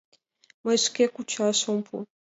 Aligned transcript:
Мый 0.63 0.77
шке 0.85 1.05
кучаш 1.15 1.59
ом 1.71 1.79
пу. 1.87 1.95